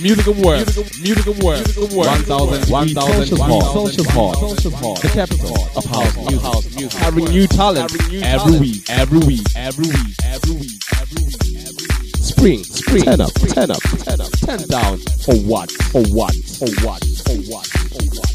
Music 0.00 0.26
World, 0.36 0.66
Music 1.00 1.26
World, 1.42 1.64
Music 1.64 1.90
World, 1.92 2.28
1000, 2.28 2.70
1000 2.70 3.26
social 3.26 3.46
hall, 4.10 4.34
social 4.34 4.70
hall, 4.72 4.94
the 4.96 5.08
capital 5.08 5.54
of 5.76 5.84
house 5.84 6.16
music, 6.16 6.42
house 6.42 6.76
music, 6.76 6.98
having 6.98 7.24
new 7.26 7.46
talent 7.46 7.92
every 8.24 8.58
week, 8.58 8.84
every 8.90 9.20
week, 9.20 9.46
every 9.56 9.86
week, 9.86 10.16
every 10.24 10.54
week, 10.54 10.82
every 10.98 11.24
week, 11.24 11.34
every 11.56 11.86
week. 12.02 12.16
Spring, 12.16 12.64
spring, 12.64 13.04
ten 13.04 13.20
up, 13.20 13.32
ten 13.34 13.70
up, 13.70 13.82
ten 14.02 14.20
up, 14.20 14.30
ten 14.32 14.58
down, 14.68 14.98
for 15.22 15.36
what, 15.46 15.70
for 15.70 16.02
what, 16.10 16.34
for 16.34 16.68
what, 16.84 17.04
for 17.04 17.36
what, 17.46 17.66
for 17.66 18.04
what, 18.18 18.33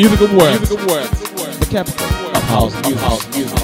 musical 0.00 0.34
works. 0.38 0.70
The 1.58 1.68
capital 1.70 2.06
of 2.34 2.42
house 2.44 2.74
music. 2.86 3.00
House 3.00 3.36
music. 3.36 3.58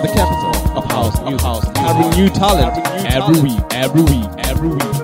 The 0.00 0.12
capital 0.14 0.78
of 0.78 0.84
house 0.90 1.20
music. 1.20 1.40
House 1.42 1.64
music. 1.66 1.76
Having 1.76 2.10
new 2.18 2.30
talent 2.30 2.86
every 3.12 3.40
week, 3.42 3.60
every 3.72 4.02
week, 4.02 4.30
every 4.38 4.68
week. 4.70 5.03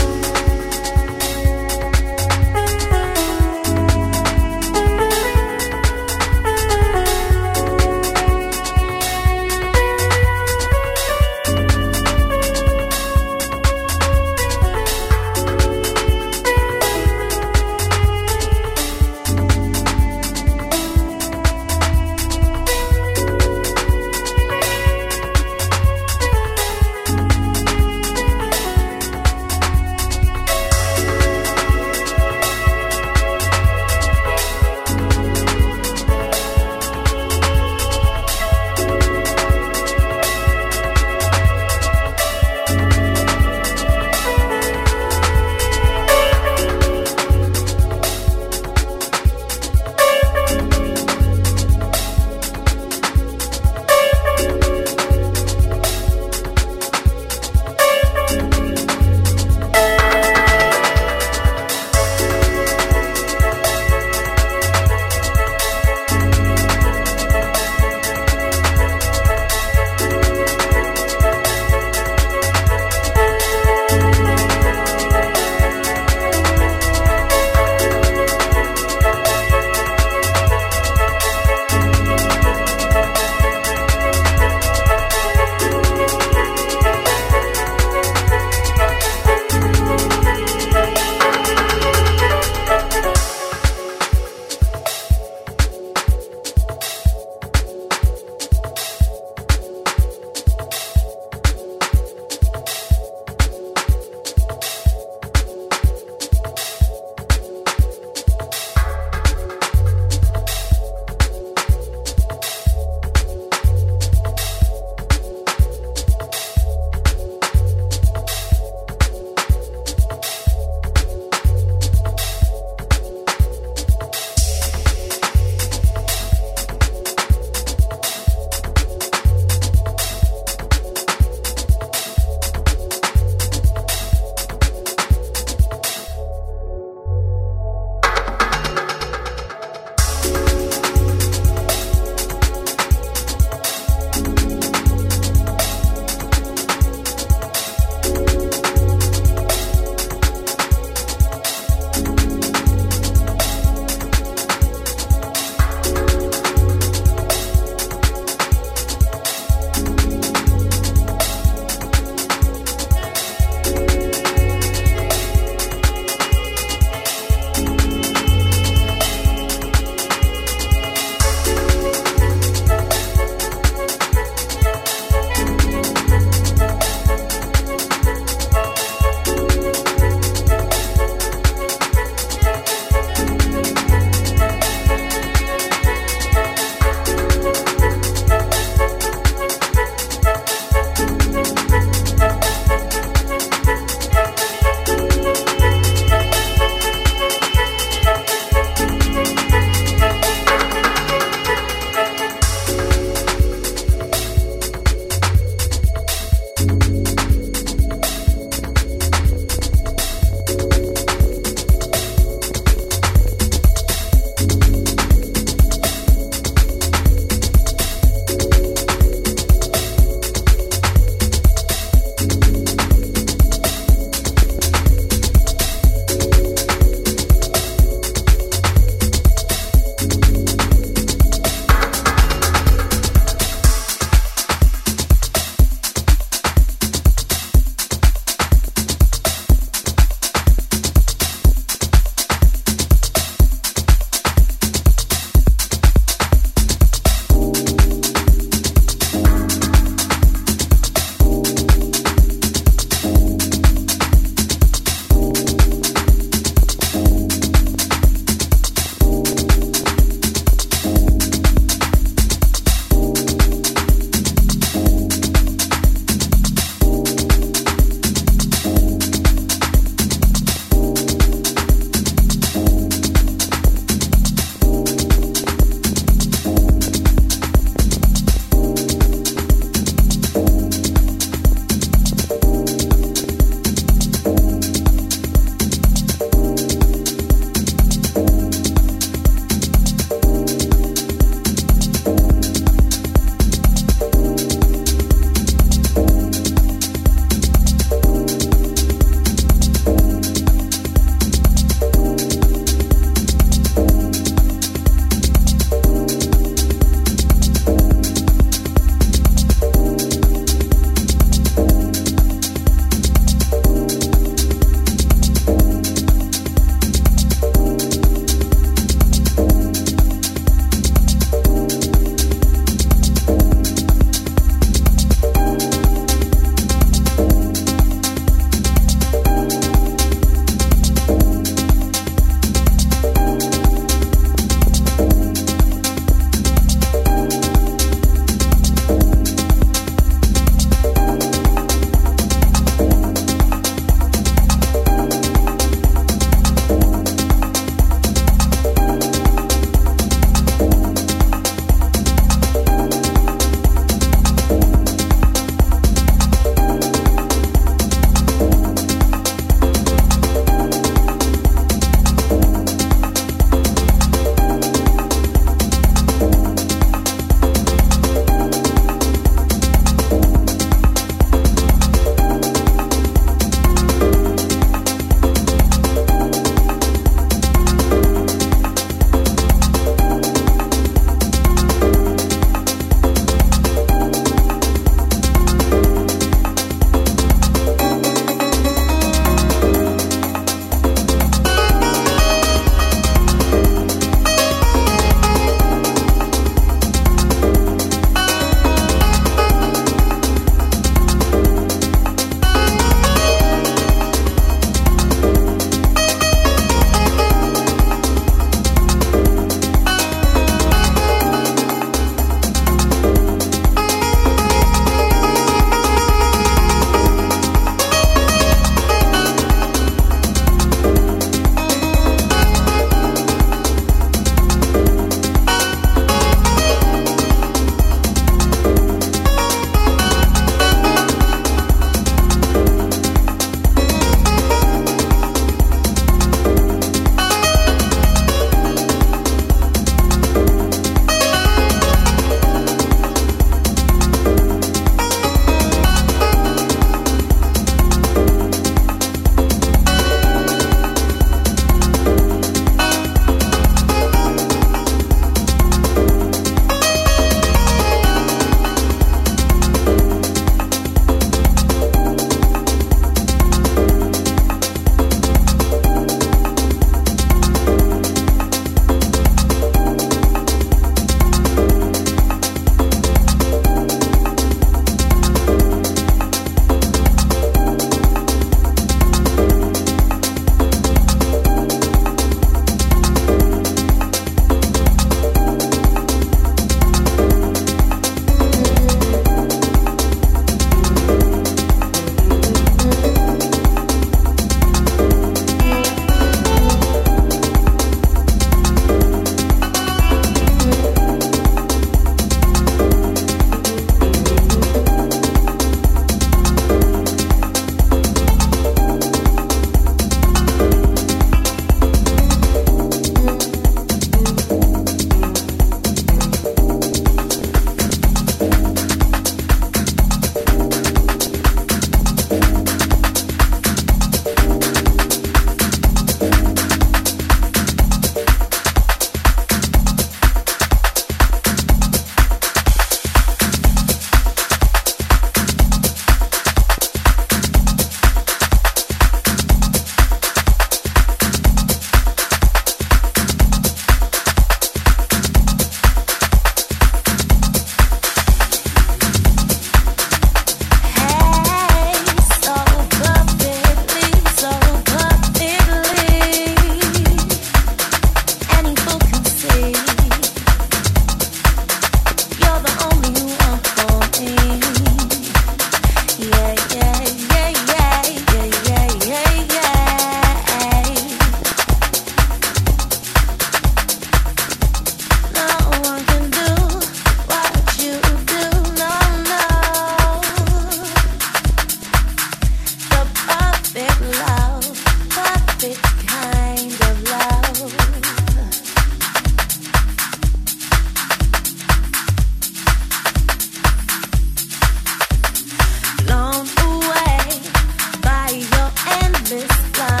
this 599.31 599.47
time. 599.71 600.00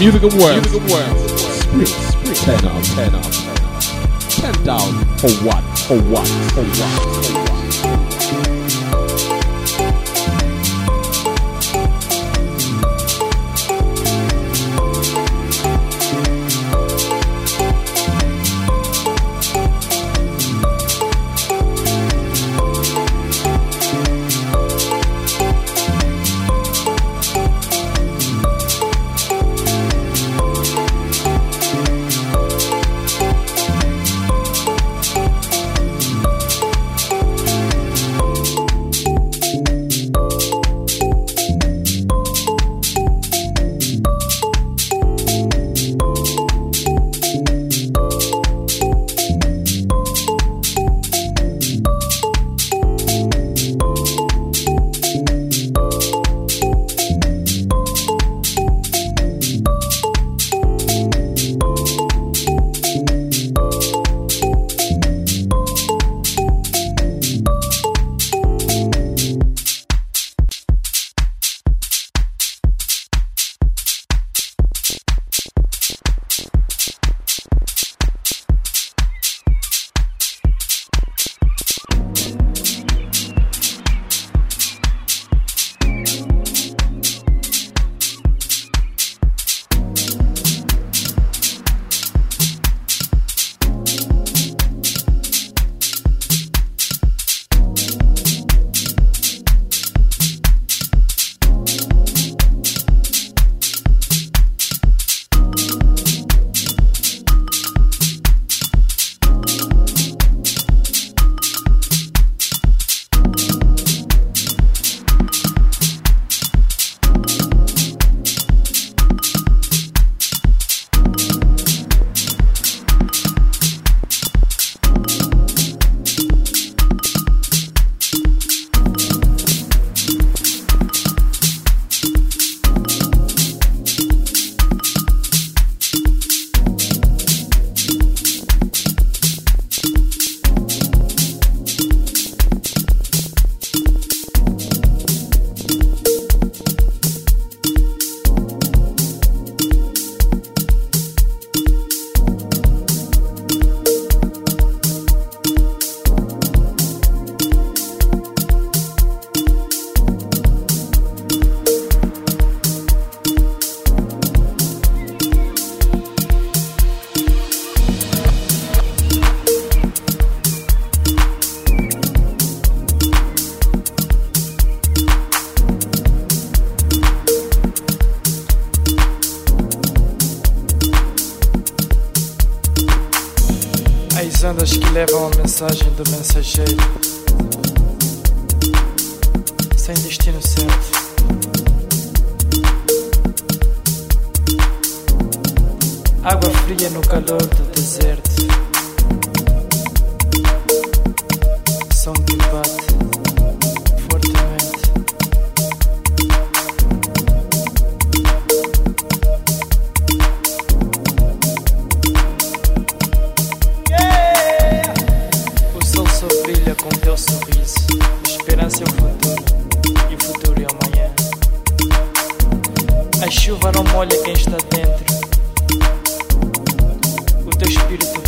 Music 0.00 0.22
and 0.22 0.32
words. 0.32 0.72
Music 0.72 0.80
and 0.80 0.90
words. 0.90 1.32
Split, 1.60 1.88
split. 1.88 2.36
Ten 2.36 2.64
out, 2.64 2.84
ten 2.84 3.14
out. 3.14 3.32
Ten 4.30 4.64
down 4.64 4.92
for 5.18 5.30
what? 5.44 5.62
For 5.80 5.98
what? 6.08 6.26
For 6.26 6.64
what? 6.64 7.24
For 7.26 7.40
what? 7.40 7.59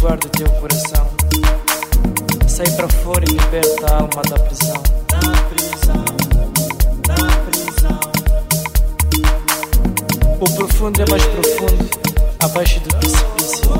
Guarda 0.02 0.26
o 0.26 0.30
teu 0.30 0.50
coração. 0.54 1.08
Sai 2.48 2.66
para 2.72 2.88
fora 2.88 3.24
e 3.24 3.32
liberta 3.34 3.86
a 3.86 3.94
alma 3.98 4.22
da 4.28 4.36
prisão. 4.40 4.82
Da 5.08 5.20
prisão, 5.48 6.04
da 7.06 7.14
prisão. 7.46 8.00
O 10.40 10.50
profundo 10.56 11.00
é 11.00 11.06
mais 11.08 11.24
profundo, 11.24 11.88
abaixo 12.40 12.80
do 12.80 12.88
precipício. 12.96 13.70
O 13.70 13.76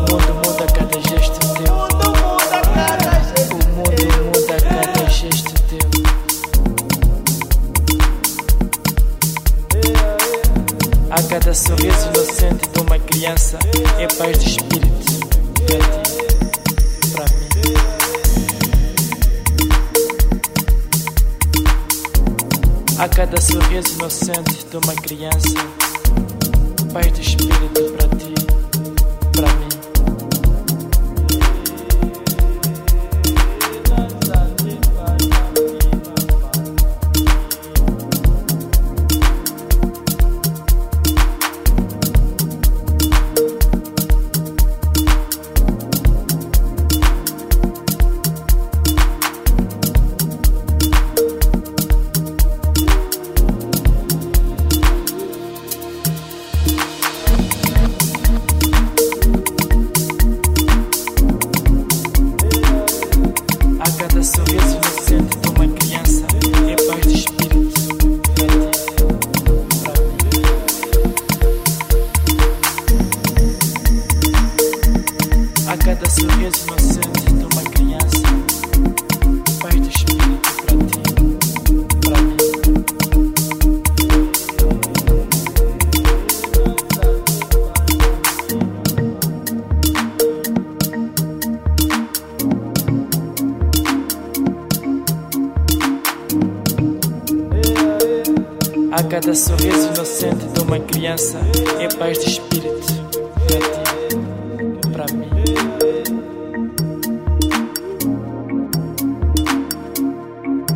mundo 0.00 0.34
muda 0.46 0.64
a 0.64 0.72
cada 0.72 0.98
gesto 0.98 1.38
teu. 1.58 1.74
O 1.74 3.58
mundo 3.76 4.04
muda 4.34 4.56
a 4.56 4.60
cada 4.62 5.10
gesto 5.10 5.52
teu. 5.68 5.88
A 11.10 11.22
cada 11.24 11.52
sorriso 11.52 12.08
inocente 12.14 12.66
de 12.66 12.80
uma 12.80 12.98
criança 12.98 13.58
é 13.98 14.06
paz 14.06 14.38
de 14.38 14.48
espírito. 14.48 14.71
Cada 23.14 23.38
sorriso 23.40 23.92
inocente 23.94 24.64
de 24.70 24.76
uma 24.76 24.94
criança, 24.94 25.54
paz 26.92 27.12
de 27.12 27.20
espírito 27.20 28.01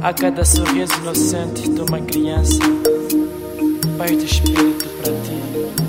A 0.06 0.14
cada 0.14 0.44
sorriso 0.44 0.94
inocente 0.98 1.68
de 1.68 1.80
uma 1.80 2.00
criança, 2.00 2.60
Pai 3.98 4.14
do 4.14 4.24
Espírito, 4.24 4.88
para 5.02 5.12
ti. 5.12 5.85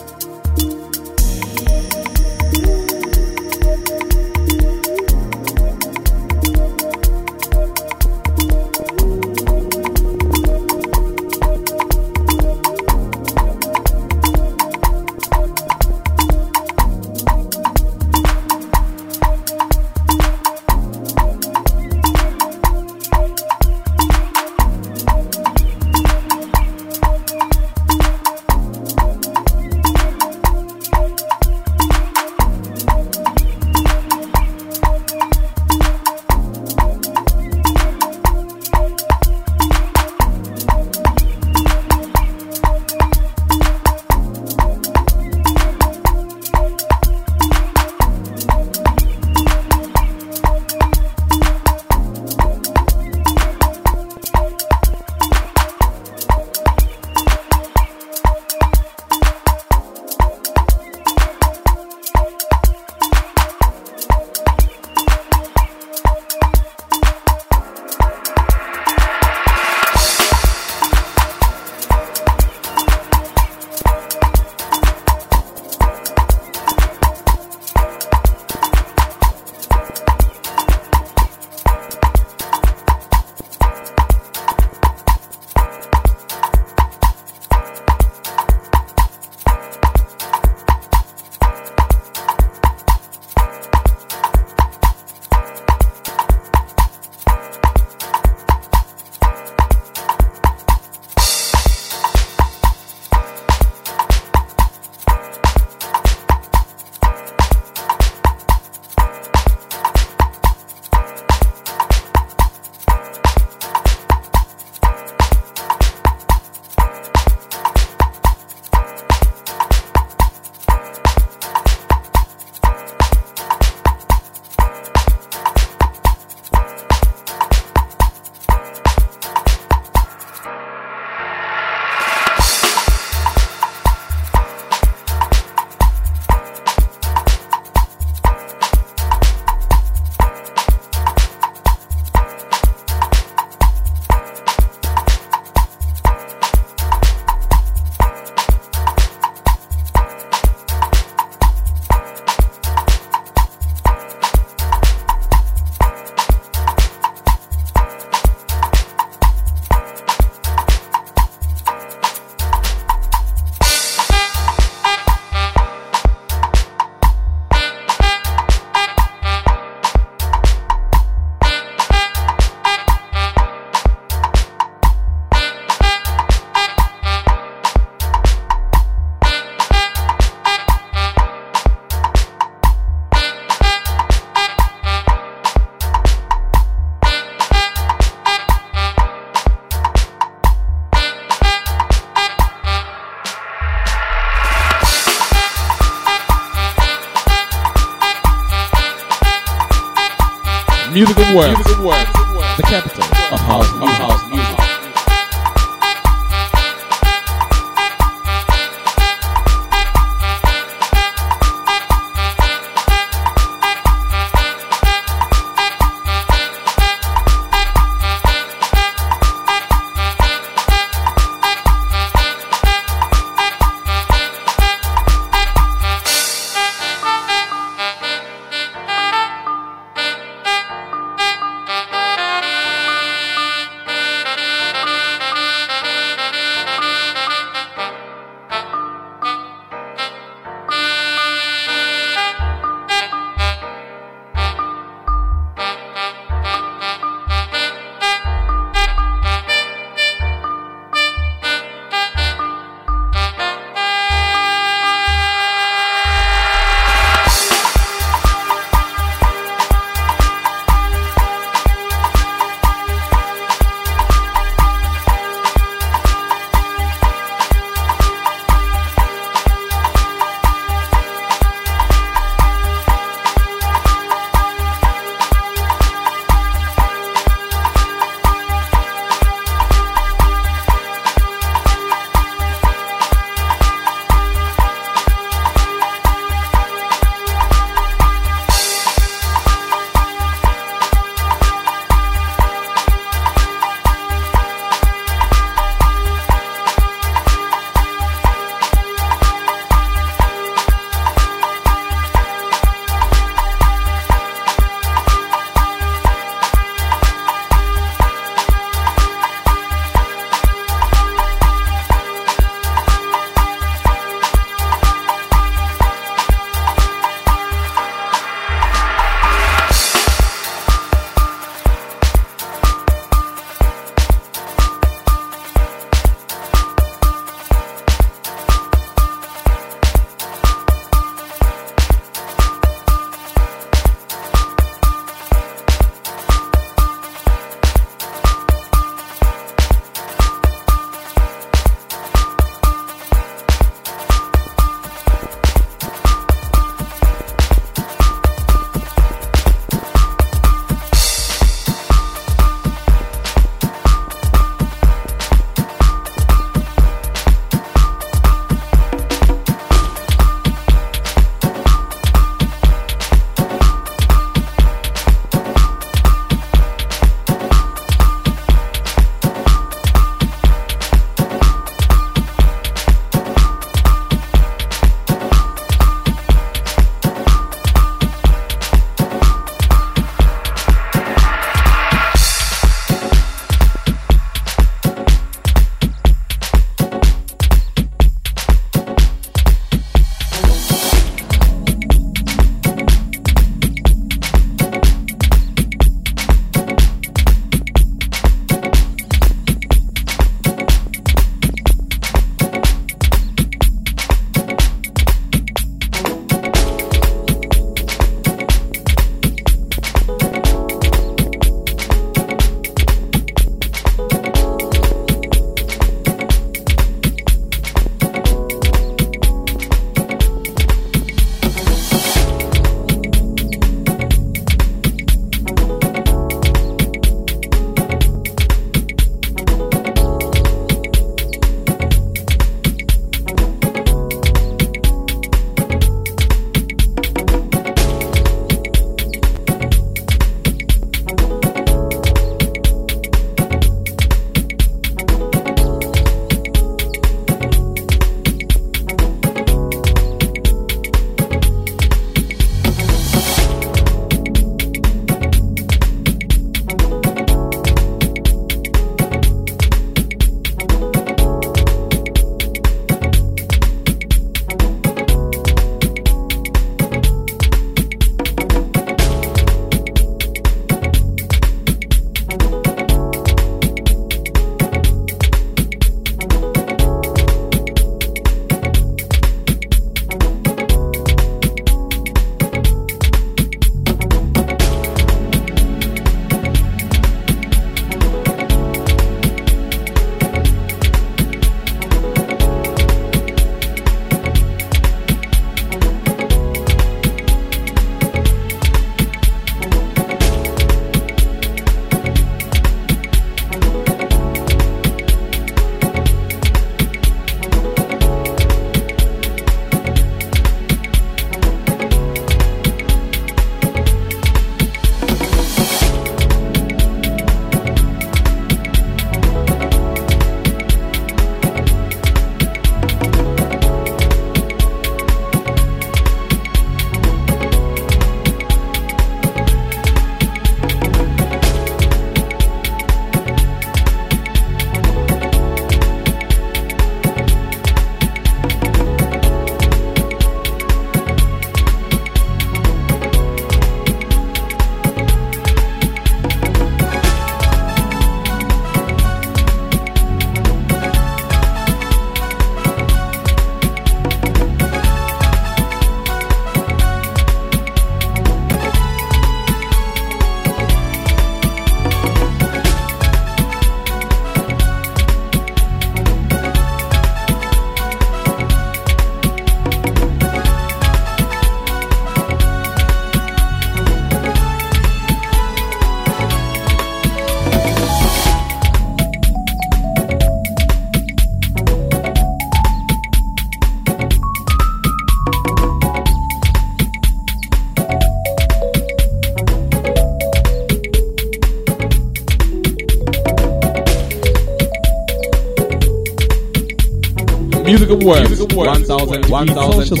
of 597.94 598.02
Worms, 598.02 598.40
1000 598.54 599.24
Socials 599.28 600.00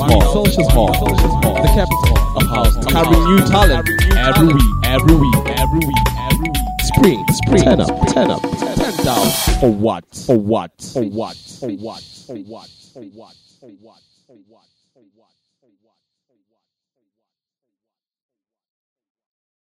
Mall, 0.74 0.92
the 0.92 1.70
capital 1.74 2.18
of 2.36 2.46
house, 2.48 2.86
carrying 2.86 3.24
new 3.24 3.38
talent. 3.46 3.88
every 4.16 4.46
week, 4.48 4.62
every 4.84 5.14
week, 5.16 5.34
every 5.46 5.78
week, 5.78 6.06
every 6.18 6.48
week. 6.50 6.80
Spring, 6.82 7.24
spring, 7.44 7.62
ten 7.62 7.80
up, 7.80 8.06
ten 8.08 8.30
up, 8.30 8.42
ten 8.42 9.04
down, 9.04 9.26
or 9.62 9.72
what, 9.72 10.04
or 10.28 10.38
what, 10.38 10.92
or 10.96 11.04
what, 11.04 11.36
or 11.62 11.70
what, 11.70 12.02
or 12.28 12.36
what, 12.36 12.68
or 12.96 13.02
what. 13.02 13.34